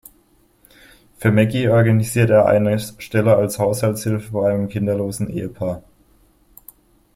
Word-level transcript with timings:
Für 1.19 1.29
Meggie 1.31 1.69
organisiert 1.69 2.31
er 2.31 2.47
eine 2.47 2.79
Stelle 2.79 3.35
als 3.35 3.59
Haushaltshilfe 3.59 4.31
bei 4.31 4.49
einem 4.51 4.67
kinderlosen 4.67 5.29
Ehepaar. 5.29 5.83